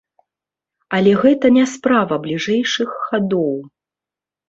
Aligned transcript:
Але 0.99 1.13
гэта 1.23 1.53
не 1.59 1.65
справа 1.75 2.19
бліжэйшых 2.27 2.89
гадоў. 3.07 3.57